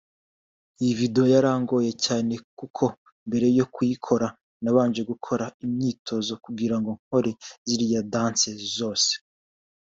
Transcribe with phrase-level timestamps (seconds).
[0.81, 2.83] Iyi video yarangoye cyane kuko
[3.27, 4.27] mbere yo kuyikora
[4.63, 7.31] nabanje gukora imyitozo kugirango nkore
[7.69, 9.13] ziriya dances zose”